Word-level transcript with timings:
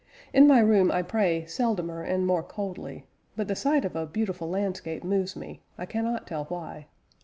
In 0.33 0.47
my 0.47 0.57
room 0.61 0.89
I 0.91 1.03
pray 1.03 1.45
seldomer 1.45 2.01
and 2.01 2.25
more 2.25 2.41
coldly; 2.41 3.05
but 3.35 3.47
the 3.47 3.55
sight 3.55 3.85
of 3.85 3.95
a 3.95 4.07
beautiful 4.07 4.49
landscape 4.49 5.03
moves 5.03 5.35
me, 5.35 5.61
I 5.77 5.85
cannot 5.85 6.25
tell 6.25 6.45
why. 6.45 6.87